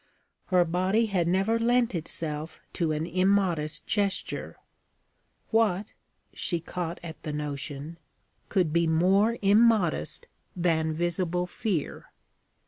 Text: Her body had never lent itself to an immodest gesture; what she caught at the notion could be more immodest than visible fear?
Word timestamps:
Her 0.47 0.65
body 0.65 1.05
had 1.05 1.27
never 1.27 1.59
lent 1.59 1.93
itself 1.93 2.59
to 2.73 2.91
an 2.91 3.05
immodest 3.05 3.85
gesture; 3.85 4.57
what 5.51 5.93
she 6.33 6.59
caught 6.59 6.99
at 7.03 7.21
the 7.21 7.31
notion 7.31 7.99
could 8.49 8.73
be 8.73 8.87
more 8.87 9.37
immodest 9.43 10.27
than 10.55 10.91
visible 10.91 11.45
fear? 11.45 12.07